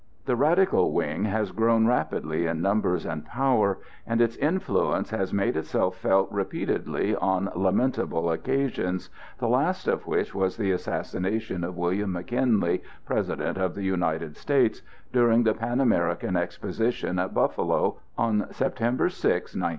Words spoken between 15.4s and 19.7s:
the Pan American Exposition at Buffalo, on September 6, 1901.